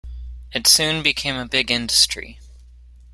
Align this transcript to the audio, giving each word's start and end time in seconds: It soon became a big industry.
It 0.51 0.65
soon 0.65 1.03
became 1.03 1.35
a 1.35 1.45
big 1.47 1.69
industry. 1.69 2.39